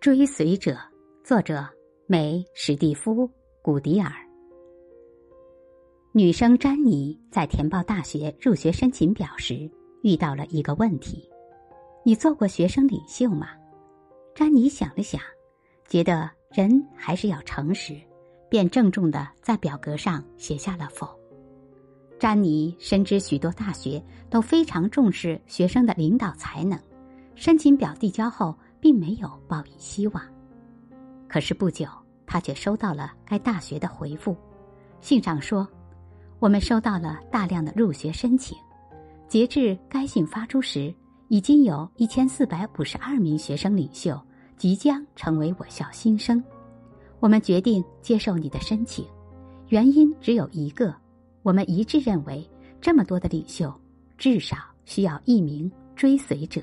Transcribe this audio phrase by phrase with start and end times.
[0.00, 0.78] 追随者，
[1.22, 1.62] 作者
[2.06, 3.28] 梅史蒂夫·
[3.60, 4.10] 古迪尔。
[6.10, 9.70] 女生詹妮在填报大学入学申请表时
[10.02, 11.28] 遇到了一个问题
[12.02, 13.48] ：“你做过学生领袖吗？”
[14.34, 15.20] 詹妮想了想，
[15.86, 17.94] 觉得人还是要诚实，
[18.48, 21.06] 便郑重的在表格上写下了否。
[22.18, 26.80] 詹妮深知许多大学都非常重视学生的领导才能，
[27.34, 28.56] 申请表递交后。
[28.80, 30.22] 并没有抱以希望，
[31.28, 31.86] 可是不久，
[32.26, 34.36] 他却收到了该大学的回复。
[35.00, 35.68] 信上说
[36.40, 38.56] ：“我们收到了大量的入学申请，
[39.28, 40.94] 截至该信发出时，
[41.28, 44.20] 已经有一千四百五十二名学生领袖
[44.56, 46.42] 即将成为我校新生。
[47.18, 49.06] 我们决定接受你的申请，
[49.68, 50.94] 原因只有一个：
[51.42, 52.48] 我们一致认为，
[52.80, 53.72] 这么多的领袖，
[54.16, 56.62] 至少需要一名追随者。”